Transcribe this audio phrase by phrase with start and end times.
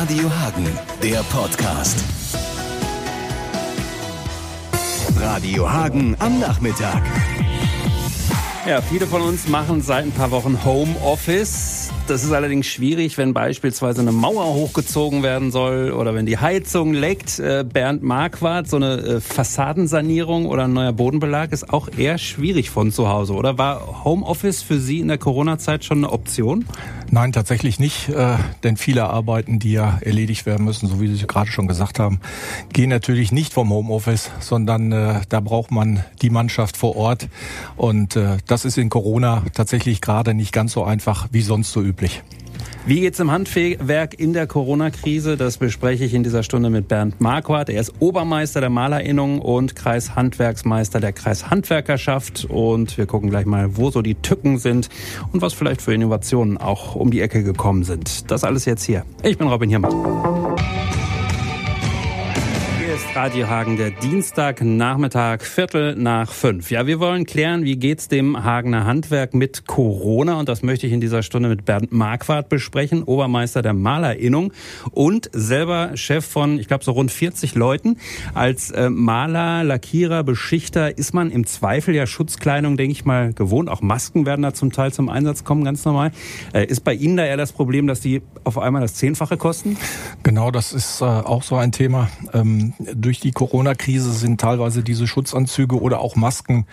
[0.00, 0.64] Radio Hagen,
[1.02, 1.98] der Podcast.
[5.18, 7.02] Radio Hagen am Nachmittag.
[8.64, 11.90] Ja, viele von uns machen seit ein paar Wochen Homeoffice.
[12.06, 16.94] Das ist allerdings schwierig, wenn beispielsweise eine Mauer hochgezogen werden soll oder wenn die Heizung
[16.94, 17.40] leckt.
[17.40, 22.70] Äh, Bernd Marquardt, so eine äh, Fassadensanierung oder ein neuer Bodenbelag ist auch eher schwierig
[22.70, 23.58] von zu Hause, oder?
[23.58, 26.66] War Homeoffice für Sie in der Corona-Zeit schon eine Option?
[27.10, 31.26] Nein, tatsächlich nicht, äh, denn viele Arbeiten, die ja erledigt werden müssen, so wie Sie
[31.26, 32.20] gerade schon gesagt haben,
[32.72, 37.28] gehen natürlich nicht vom Homeoffice, sondern da braucht man die Mannschaft vor Ort.
[37.76, 42.22] Und das ist in Corona tatsächlich gerade nicht ganz so einfach wie sonst so üblich.
[42.88, 45.36] Wie geht's im Handwerk in der Corona-Krise?
[45.36, 47.68] Das bespreche ich in dieser Stunde mit Bernd Marquardt.
[47.68, 52.46] Er ist Obermeister der Malerinnung und Kreishandwerksmeister der Kreishandwerkerschaft.
[52.46, 54.88] Und wir gucken gleich mal, wo so die Tücken sind
[55.34, 58.30] und was vielleicht für Innovationen auch um die Ecke gekommen sind.
[58.30, 59.04] Das alles jetzt hier.
[59.22, 60.56] Ich bin Robin Hiermann
[62.98, 66.72] ist Radio Hagen, der Dienstagnachmittag, Viertel nach fünf.
[66.72, 70.40] Ja, wir wollen klären, wie geht's dem Hagener Handwerk mit Corona?
[70.40, 74.52] Und das möchte ich in dieser Stunde mit Bernd Marquardt besprechen, Obermeister der Malerinnung
[74.90, 77.98] und selber Chef von, ich glaube, so rund 40 Leuten.
[78.34, 83.68] Als äh, Maler, Lackierer, Beschichter ist man im Zweifel ja Schutzkleidung, denke ich mal, gewohnt.
[83.68, 86.10] Auch Masken werden da zum Teil zum Einsatz kommen, ganz normal.
[86.52, 89.76] Äh, ist bei Ihnen da eher das Problem, dass die auf einmal das Zehnfache kosten?
[90.24, 92.08] Genau, das ist äh, auch so ein Thema.
[92.94, 96.66] Durch die Corona-Krise sind teilweise diese Schutzanzüge oder auch Masken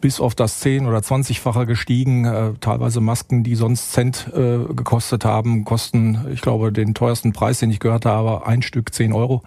[0.00, 2.24] bis auf das 10- oder 20-fache gestiegen.
[2.24, 7.58] Äh, teilweise Masken, die sonst Cent äh, gekostet haben, kosten, ich glaube, den teuersten Preis,
[7.58, 9.42] den ich gehört habe, ein Stück 10 Euro.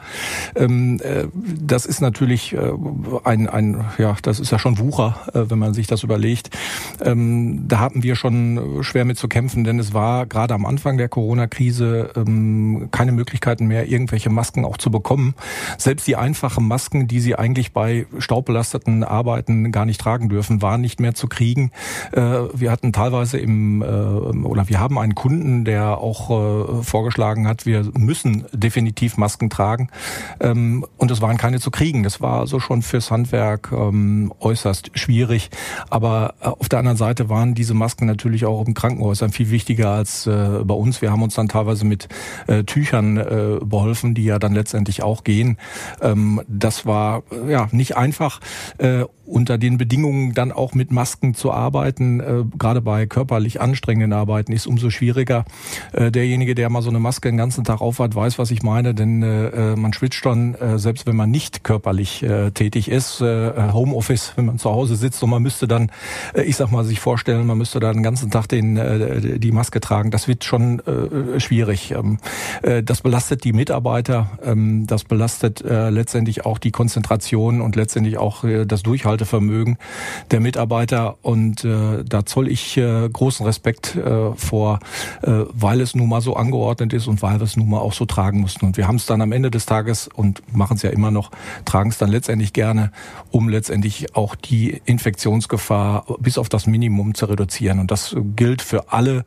[0.55, 2.71] Ähm, äh, das ist natürlich äh,
[3.23, 6.49] ein, ein, ja, das ist ja schon Wucher, äh, wenn man sich das überlegt.
[7.02, 10.97] Ähm, da hatten wir schon schwer mit zu kämpfen, denn es war gerade am Anfang
[10.97, 15.35] der Corona-Krise ähm, keine Möglichkeiten mehr, irgendwelche Masken auch zu bekommen.
[15.77, 20.61] Selbst die die einfachen Masken, die sie eigentlich bei staubbelasteten Arbeiten gar nicht tragen dürfen,
[20.61, 21.71] waren nicht mehr zu kriegen.
[22.11, 22.21] Äh,
[22.54, 27.65] wir hatten teilweise im, äh, oder wir haben einen Kunden, der auch äh, vorgeschlagen hat,
[27.65, 29.89] wir müssen definitiv Masken tragen.
[30.39, 32.04] Ähm, und es waren keine zu kriegen.
[32.04, 35.49] Das war also schon fürs Handwerk ähm, äußerst schwierig.
[35.89, 40.26] Aber auf der anderen Seite waren diese Masken natürlich auch im Krankenhäusern viel wichtiger als
[40.26, 41.02] bei uns.
[41.02, 42.08] Wir haben uns dann teilweise mit
[42.66, 43.16] Tüchern
[43.64, 45.58] beholfen, die ja dann letztendlich auch gehen.
[46.03, 48.39] Ähm, das war ja nicht einfach.
[48.77, 54.11] Äh, unter den Bedingungen dann auch mit Masken zu arbeiten, äh, gerade bei körperlich anstrengenden
[54.13, 55.45] Arbeiten, ist umso schwieriger.
[55.93, 58.93] Äh, derjenige, der mal so eine Maske den ganzen Tag aufhat, weiß, was ich meine,
[58.93, 63.21] denn äh, man schwitzt schon, äh, selbst wenn man nicht körperlich äh, tätig ist.
[63.21, 65.92] Äh, Homeoffice, wenn man zu Hause sitzt und man müsste dann,
[66.33, 69.52] äh, ich sag mal, sich vorstellen, man müsste da den ganzen Tag den, äh, die
[69.52, 71.92] Maske tragen, das wird schon äh, schwierig.
[71.92, 72.17] Ähm,
[72.61, 78.17] äh, das belastet die Mitarbeiter, ähm, das belastet äh, letztendlich auch die Konzentration und letztendlich
[78.17, 79.77] auch äh, das Durchhaltevermögen
[80.31, 81.17] der Mitarbeiter.
[81.21, 83.98] Und äh, da zoll ich äh, großen Respekt
[84.36, 84.80] vor,
[85.21, 88.05] weil es nun mal so angeordnet ist und weil wir es nun mal auch so
[88.05, 88.65] tragen mussten.
[88.65, 91.31] Und wir haben es dann am Ende des Tages und machen es ja immer noch,
[91.65, 92.92] tragen es dann letztendlich gerne,
[93.31, 97.80] um letztendlich auch die Infektionsgefahr bis auf das Minimum zu reduzieren.
[97.80, 99.25] Und das gilt für alle,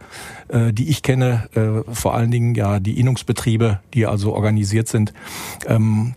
[0.53, 1.48] die ich kenne,
[1.93, 5.12] vor allen Dingen ja die Innungsbetriebe, die also organisiert sind.
[5.66, 6.15] Ähm,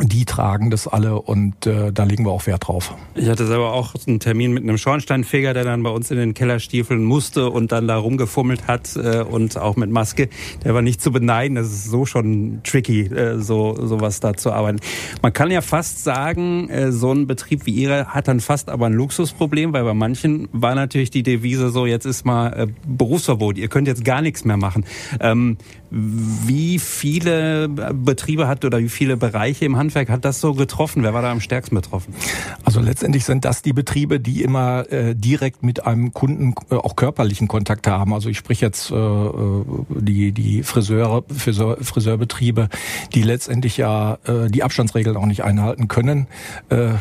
[0.00, 2.94] die tragen das alle und äh, da legen wir auch Wert drauf.
[3.14, 6.34] Ich hatte selber auch einen Termin mit einem Schornsteinfeger, der dann bei uns in den
[6.34, 10.28] Keller stiefeln musste und dann da rumgefummelt hat äh, und auch mit Maske.
[10.64, 11.56] Der war nicht zu beneiden.
[11.56, 14.78] Das ist so schon tricky, äh, so sowas da zu arbeiten.
[15.22, 18.86] Man kann ja fast sagen, äh, so ein Betrieb wie Ihre hat dann fast aber
[18.86, 23.58] ein Luxusproblem, weil bei manchen war natürlich die Devise so, jetzt ist mal äh, Berufsverbot,
[23.58, 24.84] ihr könnt jetzt gar nichts mehr machen.
[25.20, 25.58] Ähm,
[25.90, 31.02] wie viele Betriebe hat oder wie viele Bereiche im Handwerk hat das so getroffen?
[31.02, 32.14] Wer war da am stärksten betroffen?
[32.64, 36.96] Also letztendlich sind das die Betriebe, die immer äh, direkt mit einem Kunden äh, auch
[36.96, 38.12] körperlichen Kontakt haben.
[38.12, 42.68] Also ich spreche jetzt äh, äh die, die Friseure, Friseur, Friseurbetriebe,
[43.14, 46.26] die letztendlich ja äh, die Abstandsregeln auch nicht einhalten können.
[46.68, 46.94] Äh,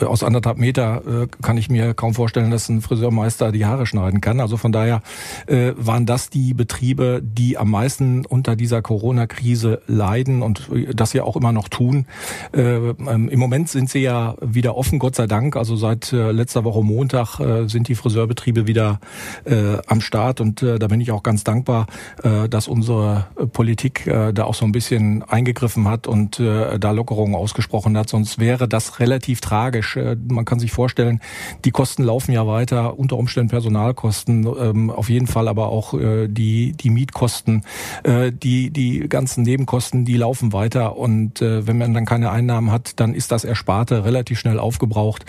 [0.00, 4.20] aus anderthalb Meter äh, kann ich mir kaum vorstellen, dass ein Friseurmeister die Haare schneiden
[4.20, 4.40] kann.
[4.40, 5.02] Also von daher
[5.46, 11.24] äh, waren das die Betriebe, die am meisten unter dieser Corona-Krise leiden und das ja
[11.24, 12.06] auch immer noch tun.
[12.52, 15.56] Äh, ähm, Im Moment sind sie ja wieder offen, Gott sei Dank.
[15.56, 19.00] Also seit äh, letzter Woche Montag äh, sind die Friseurbetriebe wieder
[19.44, 21.86] äh, am Start und äh, da bin ich auch ganz dankbar,
[22.22, 26.90] äh, dass unsere Politik äh, da auch so ein bisschen eingegriffen hat und äh, da
[26.90, 28.08] Lockerungen ausgesprochen hat.
[28.08, 29.96] Sonst wäre das relativ tragisch tragisch.
[29.96, 31.20] Äh, man kann sich vorstellen,
[31.64, 36.28] die Kosten laufen ja weiter, unter Umständen Personalkosten, ähm, auf jeden Fall aber auch äh,
[36.28, 37.64] die, die Mietkosten,
[38.02, 40.96] äh, die, die ganzen Nebenkosten, die laufen weiter.
[40.96, 45.24] Und wenn man dann keine Einnahmen hat, dann ist das Ersparte relativ schnell aufgebraucht.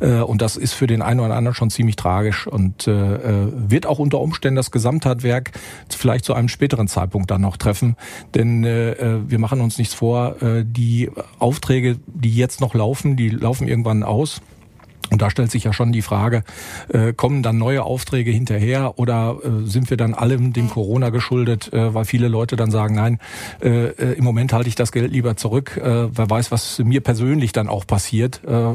[0.00, 4.20] Und das ist für den einen oder anderen schon ziemlich tragisch und wird auch unter
[4.20, 5.52] Umständen das Gesamthandwerk
[5.88, 7.96] vielleicht zu einem späteren Zeitpunkt dann noch treffen.
[8.34, 13.83] Denn wir machen uns nichts vor, die Aufträge, die jetzt noch laufen, die laufen irgendwann
[14.02, 14.40] aus.
[15.10, 16.44] Und da stellt sich ja schon die Frage,
[16.88, 21.72] äh, kommen dann neue Aufträge hinterher oder äh, sind wir dann allem dem Corona geschuldet,
[21.72, 23.18] äh, weil viele Leute dann sagen, nein,
[23.62, 27.00] äh, äh im Moment halte ich das Geld lieber zurück, äh, wer weiß, was mir
[27.00, 28.40] persönlich dann auch passiert.
[28.46, 28.74] Äh,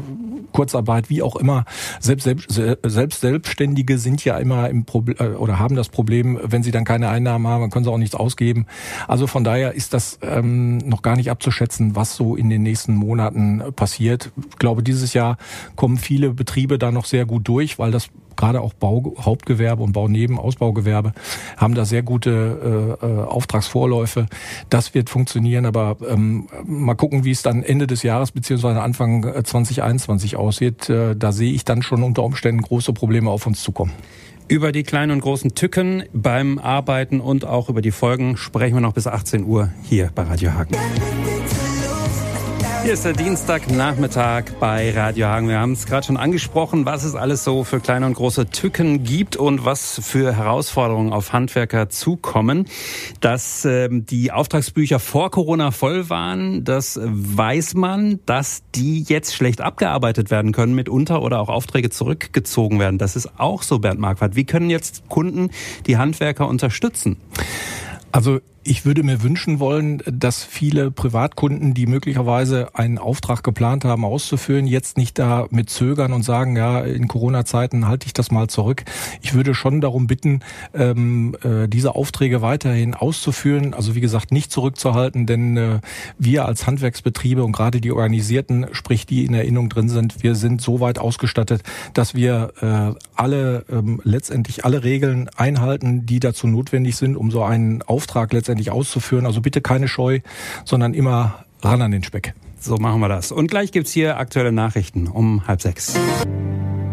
[0.52, 1.64] Kurzarbeit, wie auch immer.
[2.00, 6.62] Selbst, selbst, selbst Selbstständige sind ja immer im Problem äh, oder haben das Problem, wenn
[6.62, 8.66] sie dann keine Einnahmen haben, dann können sie auch nichts ausgeben.
[9.08, 12.94] Also von daher ist das ähm, noch gar nicht abzuschätzen, was so in den nächsten
[12.94, 14.30] Monaten passiert.
[14.50, 15.38] Ich glaube, dieses Jahr
[15.76, 19.82] kommen viele viele Betriebe da noch sehr gut durch, weil das gerade auch Bau, Hauptgewerbe
[19.82, 21.12] und Bauneben, Ausbaugewerbe
[21.56, 24.26] haben da sehr gute äh, äh, Auftragsvorläufe.
[24.68, 29.22] Das wird funktionieren, aber ähm, mal gucken, wie es dann Ende des Jahres beziehungsweise Anfang
[29.44, 30.90] 2021 äh, aussieht.
[30.90, 33.92] Äh, da sehe ich dann schon unter Umständen große Probleme auf uns zukommen.
[34.48, 38.80] Über die kleinen und großen Tücken beim Arbeiten und auch über die Folgen sprechen wir
[38.80, 40.76] noch bis 18 Uhr hier bei Radio Hagen.
[42.82, 45.48] Hier ist der Dienstagnachmittag bei Radio Hagen.
[45.48, 49.04] Wir haben es gerade schon angesprochen, was es alles so für kleine und große Tücken
[49.04, 52.64] gibt und was für Herausforderungen auf Handwerker zukommen.
[53.20, 58.20] Dass ähm, die Auftragsbücher vor Corona voll waren, das weiß man.
[58.24, 62.96] Dass die jetzt schlecht abgearbeitet werden können mitunter oder auch Aufträge zurückgezogen werden.
[62.96, 64.36] Das ist auch so, Bernd Marquardt.
[64.36, 65.50] Wie können jetzt Kunden
[65.86, 67.18] die Handwerker unterstützen?
[68.10, 74.04] Also ich würde mir wünschen wollen, dass viele Privatkunden, die möglicherweise einen Auftrag geplant haben
[74.04, 78.48] auszuführen, jetzt nicht da mit zögern und sagen, ja, in Corona-Zeiten halte ich das mal
[78.48, 78.84] zurück.
[79.22, 80.40] Ich würde schon darum bitten,
[80.74, 85.80] ähm, äh, diese Aufträge weiterhin auszuführen, also wie gesagt, nicht zurückzuhalten, denn äh,
[86.18, 90.60] wir als Handwerksbetriebe und gerade die organisierten, sprich die in Erinnerung drin sind, wir sind
[90.60, 91.62] so weit ausgestattet,
[91.94, 97.42] dass wir äh, alle ähm, letztendlich alle Regeln einhalten, die dazu notwendig sind, um so
[97.42, 99.26] einen Auftrag letztendlich letztendlich auszuführen.
[99.26, 100.20] Also bitte keine Scheu,
[100.64, 102.34] sondern immer ran an den Speck.
[102.58, 103.32] So machen wir das.
[103.32, 105.94] Und gleich gibt's hier aktuelle Nachrichten um halb sechs.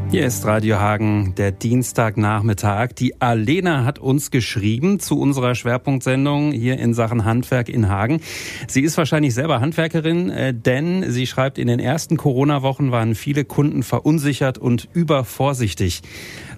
[0.09, 2.93] Hier ist Radio Hagen, der Dienstagnachmittag.
[2.93, 8.21] Die Alena hat uns geschrieben zu unserer Schwerpunktsendung hier in Sachen Handwerk in Hagen.
[8.69, 13.43] Sie ist wahrscheinlich selber Handwerkerin, äh, denn sie schreibt, in den ersten Corona-Wochen waren viele
[13.43, 16.01] Kunden verunsichert und übervorsichtig.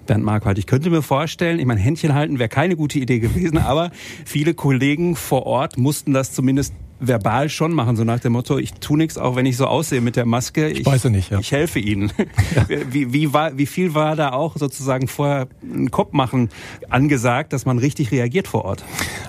[0.06, 0.58] Bernd Marquardt.
[0.58, 3.90] Ich könnte mir vorstellen, ich meine, Händchen halten wäre keine gute Idee gewesen, aber
[4.24, 8.74] viele Kollegen vor Ort mussten das zumindest verbal schon machen, so nach dem Motto, ich
[8.74, 10.68] tu nichts, auch wenn ich so aussehe mit der Maske.
[10.68, 11.38] Ich, ich weiß nicht, ja.
[11.38, 12.12] Ich helfe Ihnen.
[12.54, 12.66] Ja.
[12.90, 16.48] Wie, wie, war, wie viel war da auch sozusagen vorher ein Kopf machen
[16.88, 18.84] angesagt, dass man richtig reagiert vor Ort?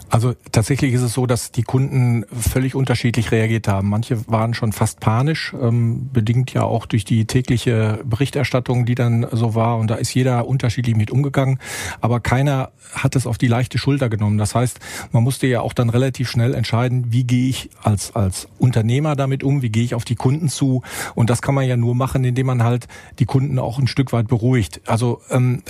[0.09, 3.89] Also tatsächlich ist es so, dass die Kunden völlig unterschiedlich reagiert haben.
[3.89, 9.27] Manche waren schon fast panisch, ähm, bedingt ja auch durch die tägliche Berichterstattung, die dann
[9.31, 9.77] so war.
[9.77, 11.59] Und da ist jeder unterschiedlich mit umgegangen.
[12.01, 14.37] Aber keiner hat es auf die leichte Schulter genommen.
[14.37, 14.79] Das heißt,
[15.11, 17.49] man musste ja auch dann relativ schnell entscheiden, wie gehe
[17.83, 20.81] als, als Unternehmer damit um, wie gehe ich auf die Kunden zu.
[21.15, 22.87] Und das kann man ja nur machen, indem man halt
[23.19, 24.81] die Kunden auch ein Stück weit beruhigt.
[24.85, 25.63] Also ähm,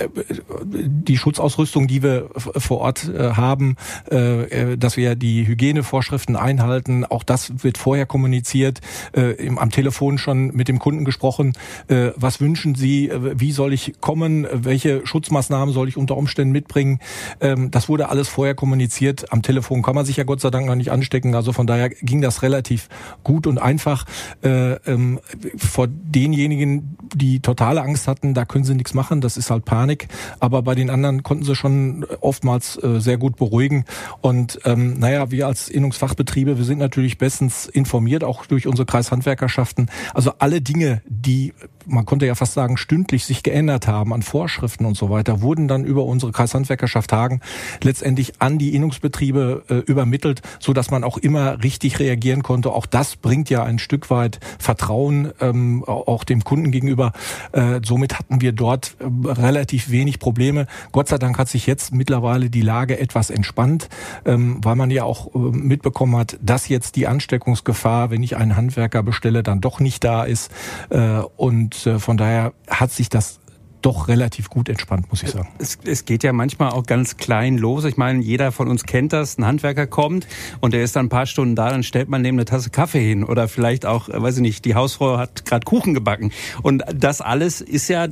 [0.64, 3.76] die Schutzausrüstung, die wir vor Ort äh, haben,
[4.10, 8.80] äh, dass wir die Hygienevorschriften einhalten, auch das wird vorher kommuniziert,
[9.14, 11.52] äh, im, am Telefon schon mit dem Kunden gesprochen.
[11.88, 13.10] Äh, was wünschen Sie?
[13.12, 14.46] Wie soll ich kommen?
[14.52, 17.00] Welche Schutzmaßnahmen soll ich unter Umständen mitbringen?
[17.40, 19.32] Ähm, das wurde alles vorher kommuniziert.
[19.32, 21.34] Am Telefon kann man sich ja Gott sei Dank noch nicht anstecken.
[21.34, 22.88] Also von daher ging das relativ
[23.22, 24.04] gut und einfach.
[24.42, 25.20] Äh, ähm,
[25.56, 29.20] vor denjenigen, die totale Angst hatten, da können sie nichts machen.
[29.20, 30.08] Das ist halt Panik.
[30.40, 33.84] Aber bei den anderen konnten sie schon oftmals äh, sehr gut beruhigen.
[34.20, 39.90] Und ähm, naja, wir als Innungsfachbetriebe, wir sind natürlich bestens informiert, auch durch unsere Kreishandwerkerschaften.
[40.14, 41.52] Also alle Dinge, die
[41.86, 45.68] man konnte ja fast sagen, stündlich sich geändert haben an Vorschriften und so weiter, wurden
[45.68, 47.40] dann über unsere Kreishandwerkerschaft Hagen
[47.82, 52.72] letztendlich an die Innungsbetriebe äh, übermittelt, so dass man auch immer richtig reagieren konnte.
[52.72, 57.12] Auch das bringt ja ein Stück weit Vertrauen ähm, auch dem Kunden gegenüber.
[57.52, 60.66] Äh, somit hatten wir dort äh, relativ wenig Probleme.
[60.92, 63.88] Gott sei Dank hat sich jetzt mittlerweile die Lage etwas entspannt,
[64.24, 68.56] ähm, weil man ja auch äh, mitbekommen hat, dass jetzt die Ansteckungsgefahr, wenn ich einen
[68.56, 70.50] Handwerker bestelle, dann doch nicht da ist.
[70.90, 73.40] Äh, und und äh, von daher hat sich das
[73.82, 75.48] doch relativ gut entspannt, muss ich sagen.
[75.58, 77.84] Es, es geht ja manchmal auch ganz klein los.
[77.84, 79.38] Ich meine, jeder von uns kennt das.
[79.38, 80.26] Ein Handwerker kommt
[80.60, 83.06] und der ist dann ein paar Stunden da, dann stellt man dem eine Tasse Kaffee
[83.06, 86.32] hin oder vielleicht auch, äh, weiß ich nicht, die Hausfrau hat gerade Kuchen gebacken.
[86.62, 88.06] Und das alles ist ja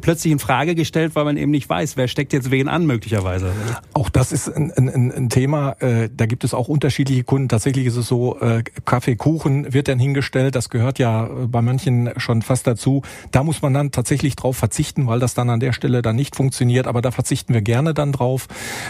[0.00, 3.52] plötzlich in Frage gestellt, weil man eben nicht weiß, wer steckt jetzt wen an möglicherweise.
[3.92, 5.72] Auch das ist ein, ein, ein Thema.
[5.80, 7.48] Äh, da gibt es auch unterschiedliche Kunden.
[7.48, 10.54] Tatsächlich ist es so, äh, Kaffee, Kuchen wird dann hingestellt.
[10.54, 13.02] Das gehört ja bei manchen schon fast dazu.
[13.30, 16.36] Da muss man dann tatsächlich drauf verzichten, weil das dann an der Stelle dann nicht
[16.36, 16.86] funktioniert.
[16.86, 18.46] Aber da verzichten wir gerne dann drauf.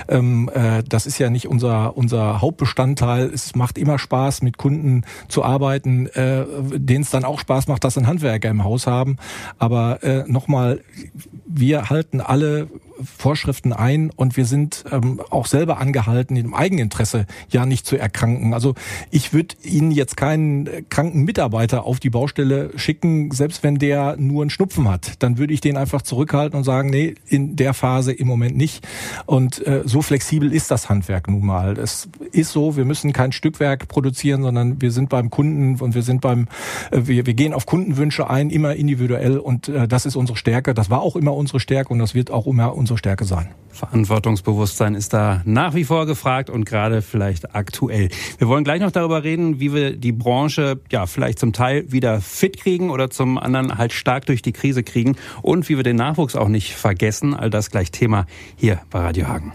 [0.09, 3.31] Ähm, äh, das ist ja nicht unser, unser Hauptbestandteil.
[3.33, 7.85] Es macht immer Spaß, mit Kunden zu arbeiten, äh, denen es dann auch Spaß macht,
[7.85, 9.17] dass ein Handwerker im Haus haben.
[9.59, 10.81] Aber äh, nochmal,
[11.47, 12.69] wir halten alle
[13.03, 18.55] Vorschriften ein und wir sind ähm, auch selber angehalten, im Eigeninteresse ja nicht zu erkranken.
[18.55, 18.75] Also
[19.11, 24.43] ich würde Ihnen jetzt keinen kranken Mitarbeiter auf die Baustelle schicken, selbst wenn der nur
[24.43, 25.23] einen Schnupfen hat.
[25.23, 28.87] Dann würde ich den einfach zurückhalten und sagen, nee, in der Phase im Moment nicht.
[29.27, 31.79] Und äh, so flexibel ist das Handwerk nun mal.
[31.79, 36.03] Es ist so, wir müssen kein Stückwerk produzieren, sondern wir sind beim Kunden und wir
[36.03, 36.47] sind beim,
[36.91, 40.75] äh, wir, wir gehen auf Kundenwünsche ein, immer individuell und äh, das ist unsere Stärke.
[40.75, 43.49] Das war auch immer unsere Stärke und das wird auch immer unsere Stärke sein.
[43.71, 48.11] Verantwortungsbewusstsein ist da nach wie vor gefragt und gerade vielleicht aktuell.
[48.37, 52.21] Wir wollen gleich noch darüber reden, wie wir die Branche ja vielleicht zum Teil wieder
[52.21, 55.97] fit kriegen oder zum anderen halt stark durch die Krise kriegen und wie wir den
[55.97, 57.33] Nachwuchs auch nicht vergessen.
[57.35, 59.55] All das gleich Thema hier bei Radio Hagen.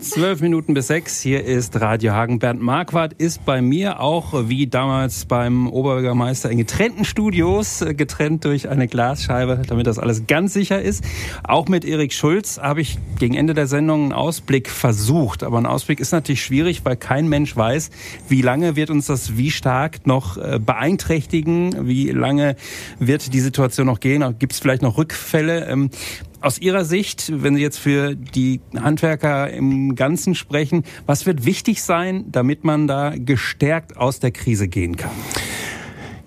[0.00, 1.20] Zwölf Minuten bis sechs.
[1.20, 2.38] Hier ist Radio Hagen.
[2.38, 8.46] Bernd Marquardt ist bei mir auch wie damals beim Oberbürgermeister in getrennten Studios, äh, getrennt
[8.46, 11.04] durch eine Glasscheibe, damit das alles ganz sicher ist.
[11.44, 15.42] Auch mit Erik Schulz habe ich gegen Ende der Sendung einen Ausblick versucht.
[15.42, 17.90] Aber ein Ausblick ist natürlich schwierig, weil kein Mensch weiß,
[18.28, 22.56] wie lange wird uns das wie stark noch äh, beeinträchtigen, wie lange
[22.98, 25.90] wird die Situation noch gehen, gibt es vielleicht noch Rückfälle.
[26.42, 31.82] Aus Ihrer Sicht, wenn Sie jetzt für die Handwerker im Ganzen sprechen, was wird wichtig
[31.82, 35.10] sein, damit man da gestärkt aus der Krise gehen kann?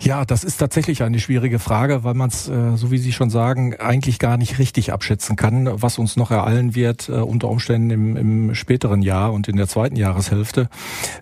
[0.03, 3.29] Ja, das ist tatsächlich eine schwierige Frage, weil man es, äh, so wie Sie schon
[3.29, 7.89] sagen, eigentlich gar nicht richtig abschätzen kann, was uns noch ereilen wird, äh, unter Umständen
[7.89, 10.67] im, im späteren Jahr und in der zweiten Jahreshälfte.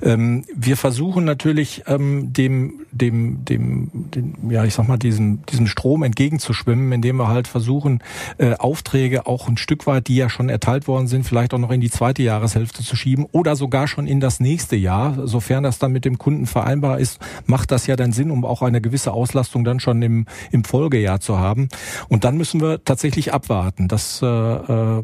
[0.02, 5.68] Ähm, wir versuchen natürlich ähm, dem, dem, dem, dem, ja, ich sag mal, diesem, diesem
[5.68, 8.02] Strom entgegenzuschwimmen, indem wir halt versuchen,
[8.40, 11.72] äh, Aufträge auch ein Stück weit, die ja schon erteilt worden sind, vielleicht auch noch
[11.72, 15.28] in die zweite Jahreshälfte zu schieben oder sogar schon in das nächste Jahr.
[15.28, 18.71] Sofern das dann mit dem Kunden vereinbar ist, macht das ja dann Sinn, um auch
[18.72, 21.70] eine gewisse Auslastung dann schon im, im Folgejahr zu haben.
[22.10, 23.88] Und dann müssen wir tatsächlich abwarten.
[23.88, 25.04] Das äh, äh,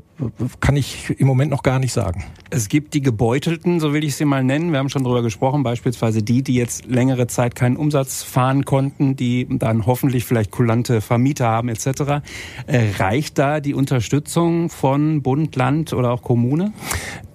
[0.59, 2.23] kann ich im Moment noch gar nicht sagen.
[2.49, 4.71] Es gibt die Gebeutelten, so will ich sie mal nennen.
[4.71, 9.15] Wir haben schon darüber gesprochen, beispielsweise die, die jetzt längere Zeit keinen Umsatz fahren konnten,
[9.15, 12.21] die dann hoffentlich vielleicht kulante Vermieter haben etc.
[12.67, 16.73] Äh, reicht da die Unterstützung von Bund, Land oder auch Kommune?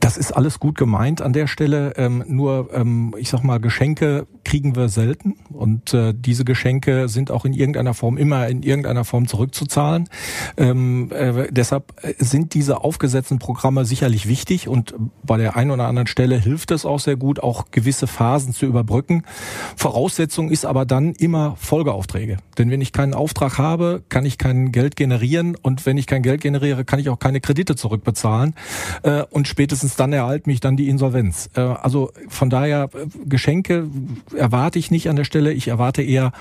[0.00, 1.92] Das ist alles gut gemeint an der Stelle.
[1.96, 7.30] Ähm, nur, ähm, ich sag mal, Geschenke kriegen wir selten und äh, diese Geschenke sind
[7.30, 10.08] auch in irgendeiner Form immer in irgendeiner Form zurückzuzahlen.
[10.56, 16.06] Ähm, äh, deshalb sind diese aufgesetzten Programme sicherlich wichtig und bei der einen oder anderen
[16.06, 19.24] Stelle hilft es auch sehr gut, auch gewisse Phasen zu überbrücken.
[19.76, 22.38] Voraussetzung ist aber dann immer Folgeaufträge.
[22.58, 26.22] Denn wenn ich keinen Auftrag habe, kann ich kein Geld generieren und wenn ich kein
[26.22, 28.54] Geld generiere, kann ich auch keine Kredite zurückbezahlen
[29.02, 31.50] äh, und spätestens dann ereilt mich dann die Insolvenz.
[31.54, 33.86] Äh, also von daher äh, Geschenke
[34.34, 35.52] erwarte ich nicht an der Stelle.
[35.52, 36.32] Ich erwarte eher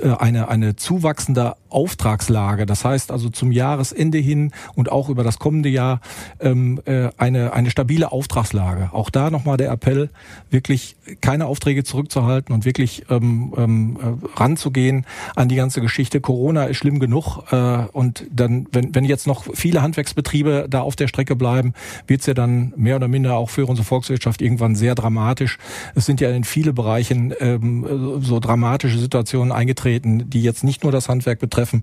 [0.00, 2.66] äh, eine, eine zuwachsende Auftragslage.
[2.66, 6.00] Das heißt also zum Jahresende hin und auch über das kommende Jahr
[6.40, 8.90] ähm, äh, eine, eine stabile Auftragslage.
[8.92, 10.10] Auch da nochmal der Appell,
[10.50, 16.20] wirklich keine Aufträge zurückzuhalten und wirklich ähm, ähm, äh, ranzugehen an die ganze Geschichte.
[16.20, 20.96] Corona ist schlimm genug äh, und dann, wenn, wenn jetzt noch viele Handwerksbetriebe da auf
[20.96, 21.74] der Strecke bleiben,
[22.06, 25.58] wird es ja dann mehr oder minder auch für unsere Volkswirtschaft irgendwann sehr dramatisch.
[25.94, 30.92] Es sind ja in viele Bereichen ähm, so dramatische Situationen eingetreten, die jetzt nicht nur
[30.92, 31.82] das Handwerk betreffen, treffen.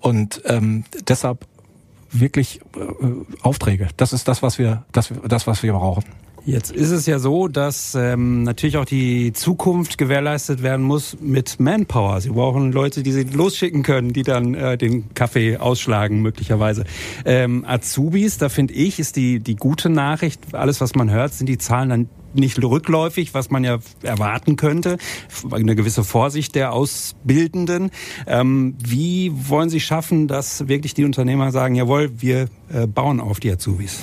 [0.00, 1.46] Und ähm, deshalb
[2.10, 3.88] wirklich äh, Aufträge.
[3.96, 6.04] Das ist das, was wir, das, das, was wir brauchen.
[6.48, 11.60] Jetzt ist es ja so, dass ähm, natürlich auch die Zukunft gewährleistet werden muss mit
[11.60, 12.22] Manpower.
[12.22, 16.84] Sie brauchen Leute, die Sie losschicken können, die dann äh, den Kaffee ausschlagen möglicherweise.
[17.26, 20.54] Ähm, Azubis, da finde ich, ist die die gute Nachricht.
[20.54, 24.96] Alles, was man hört, sind die Zahlen dann nicht rückläufig, was man ja erwarten könnte.
[25.50, 27.90] Eine gewisse Vorsicht der Ausbildenden.
[28.26, 33.38] Ähm, wie wollen Sie schaffen, dass wirklich die Unternehmer sagen, jawohl, wir äh, bauen auf
[33.38, 34.00] die Azubis?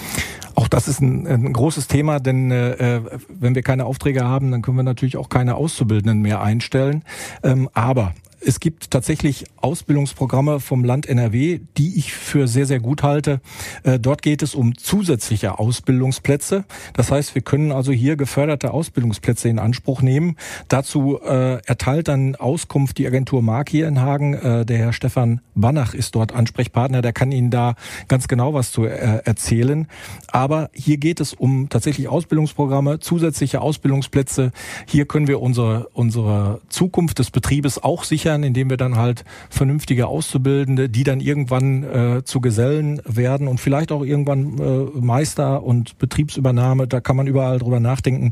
[0.66, 4.64] Auch das ist ein, ein großes Thema, denn äh, wenn wir keine Aufträge haben, dann
[4.64, 7.04] können wir natürlich auch keine Auszubildenden mehr einstellen.
[7.44, 13.04] Ähm, aber es gibt tatsächlich Ausbildungsprogramme vom Land NRW, die ich für sehr, sehr gut
[13.04, 13.42] halte.
[13.84, 16.66] Äh, dort geht es um zusätzliche Ausbildungsplätze.
[16.94, 20.36] Das heißt, wir können also hier geförderte Ausbildungsplätze in Anspruch nehmen.
[20.68, 24.36] Dazu äh, erteilt dann Auskunft die Agentur Mark hier in Hagen.
[24.36, 27.02] Äh, der Herr Stefan Banach ist dort Ansprechpartner.
[27.02, 27.76] Der kann Ihnen da
[28.08, 29.88] ganz genau was zu äh, erzählen.
[30.28, 34.52] Aber hier geht es um tatsächlich Ausbildungsprogramme, zusätzliche Ausbildungsplätze.
[34.88, 40.08] Hier können wir unsere, unsere Zukunft des Betriebes auch sichern, indem wir dann halt vernünftige
[40.08, 45.98] Auszubildende, die dann irgendwann äh, zu Gesellen werden und vielleicht auch irgendwann äh, Meister und
[45.98, 48.32] Betriebsübernahme, da kann man überall drüber nachdenken,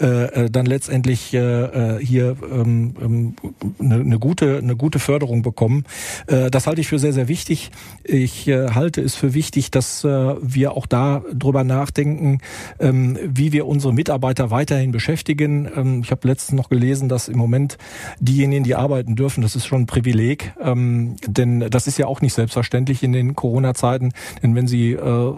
[0.00, 3.34] äh, äh, dann letztendlich äh, äh hier ähm, ähm,
[3.78, 5.84] eine, eine gute eine gute Förderung bekommen.
[6.26, 7.70] Äh, das halte ich für sehr sehr wichtig.
[8.04, 12.40] Ich äh, halte es für wichtig, dass äh, wir auch da drüber nachdenken,
[12.78, 15.68] ähm, wie wir unsere Mitarbeiter weiterhin beschäftigen.
[15.74, 17.78] Ähm, ich habe letztens noch gelesen, dass im Moment
[18.20, 22.20] diejenigen, die arbeiten dürfen, das ist schon ein Privileg, ähm, denn das ist ja auch
[22.20, 24.12] nicht selbstverständlich in den Corona-Zeiten.
[24.42, 25.32] Denn wenn sie äh,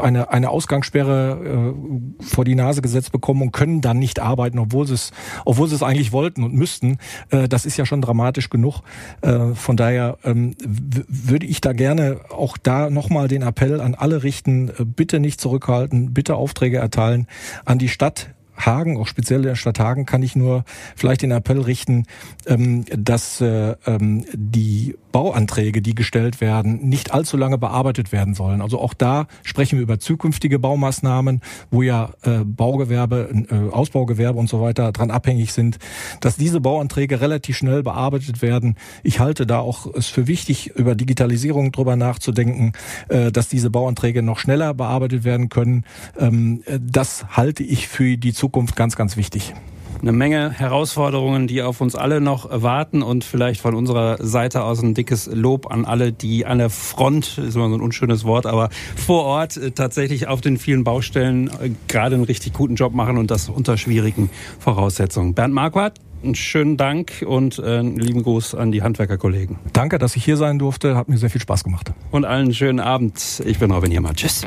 [0.00, 1.74] eine eine Ausgangssperre
[2.20, 5.12] äh, vor die Nase gesetzt bekommen und können dann nicht arbeiten, obwohl sie es
[5.44, 6.98] obwohl sie es eigentlich wollten und müssten,
[7.30, 8.82] äh, das ist ja schon dramatisch genug.
[9.22, 14.22] Äh, von daher ähm, würde ich da gerne auch da nochmal den Appell an alle
[14.22, 17.26] richten, äh, bitte nicht zurückhalten, bitte Aufträge erteilen
[17.64, 18.30] an die Stadt,
[18.66, 20.64] Hagen, auch speziell der Stadt Hagen, kann ich nur
[20.96, 22.04] vielleicht den Appell richten,
[22.46, 28.60] ähm, dass äh, ähm, die Bauanträge, die gestellt werden, nicht allzu lange bearbeitet werden sollen.
[28.60, 31.40] Also auch da sprechen wir über zukünftige Baumaßnahmen,
[31.70, 35.78] wo ja äh, Baugewerbe, äh, Ausbaugewerbe und so weiter dran abhängig sind,
[36.20, 38.76] dass diese Bauanträge relativ schnell bearbeitet werden.
[39.02, 42.72] Ich halte da auch es für wichtig, über Digitalisierung drüber nachzudenken,
[43.08, 45.84] dass diese Bauanträge noch schneller bearbeitet werden können.
[46.18, 49.54] Ähm, das halte ich für die Zukunft ganz, ganz wichtig
[50.02, 54.82] eine Menge Herausforderungen, die auf uns alle noch warten und vielleicht von unserer Seite aus
[54.82, 58.46] ein dickes Lob an alle, die an der Front, ist immer so ein unschönes Wort,
[58.46, 62.94] aber vor Ort äh, tatsächlich auf den vielen Baustellen äh, gerade einen richtig guten Job
[62.94, 65.34] machen und das unter schwierigen Voraussetzungen.
[65.34, 69.58] Bernd Marquardt, einen schönen Dank und äh, einen lieben Gruß an die Handwerkerkollegen.
[69.72, 70.96] Danke, dass ich hier sein durfte.
[70.96, 71.92] Hat mir sehr viel Spaß gemacht.
[72.10, 73.42] Und allen einen schönen Abend.
[73.44, 74.16] Ich bin Robin Hiermann.
[74.16, 74.46] Tschüss.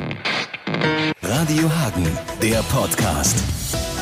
[1.22, 2.06] Radio Hagen,
[2.42, 3.93] der Podcast.